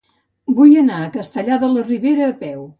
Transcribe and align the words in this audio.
Vull 0.59 0.73
anar 0.83 0.95
a 1.03 1.11
Castellar 1.19 1.61
de 1.67 1.71
la 1.77 1.87
Ribera 1.93 2.35
a 2.35 2.35
peu. 2.45 2.69